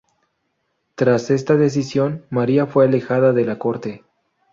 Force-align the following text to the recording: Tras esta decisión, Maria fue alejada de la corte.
Tras 0.95 1.29
esta 1.29 1.55
decisión, 1.57 2.25
Maria 2.31 2.65
fue 2.65 2.85
alejada 2.85 3.33
de 3.33 3.45
la 3.45 3.59
corte. 3.59 4.03